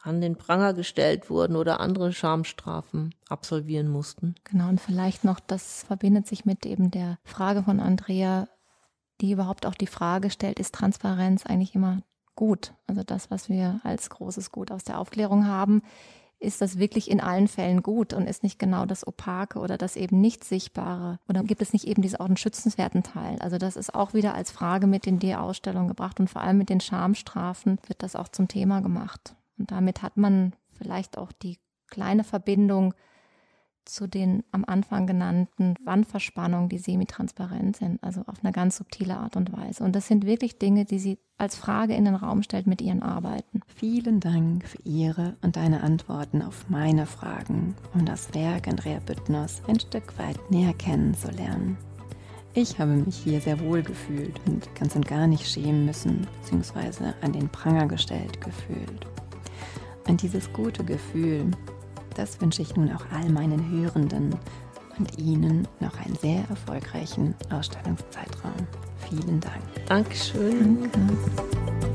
[0.00, 4.34] an den Pranger gestellt wurden oder andere Schamstrafen absolvieren mussten.
[4.44, 8.48] Genau, und vielleicht noch, das verbindet sich mit eben der Frage von Andrea,
[9.20, 12.02] die überhaupt auch die Frage stellt, ist Transparenz eigentlich immer
[12.34, 12.74] gut?
[12.86, 15.82] Also das, was wir als großes Gut aus der Aufklärung haben,
[16.42, 19.96] ist das wirklich in allen Fällen gut und ist nicht genau das Opake oder das
[19.96, 21.20] eben nicht Sichtbare?
[21.28, 23.38] Oder gibt es nicht eben diesen auch einen schützenswerten Teil?
[23.38, 26.58] Also das ist auch wieder als Frage mit in die Ausstellung gebracht und vor allem
[26.58, 29.36] mit den Schamstrafen wird das auch zum Thema gemacht.
[29.56, 31.58] Und damit hat man vielleicht auch die
[31.88, 32.94] kleine Verbindung
[33.84, 39.36] zu den am Anfang genannten Wandverspannungen, die semitransparent sind, also auf eine ganz subtile Art
[39.36, 39.84] und Weise.
[39.84, 43.02] Und das sind wirklich Dinge, die sie als Frage in den Raum stellt mit ihren
[43.02, 43.60] Arbeiten.
[43.66, 49.60] Vielen Dank für Ihre und deine Antworten auf meine Fragen, um das Werk Andrea Büttners
[49.66, 51.76] ein Stück weit näher kennenzulernen.
[52.54, 57.14] Ich habe mich hier sehr wohl gefühlt und ganz und gar nicht schämen müssen, beziehungsweise
[57.22, 59.06] an den Pranger gestellt gefühlt.
[60.06, 61.50] Und dieses gute Gefühl,
[62.14, 64.34] das wünsche ich nun auch all meinen Hörenden
[64.98, 68.66] und Ihnen noch einen sehr erfolgreichen Ausstellungszeitraum.
[69.08, 69.62] Vielen Dank.
[69.86, 70.90] Dankeschön.
[70.92, 71.91] Danke.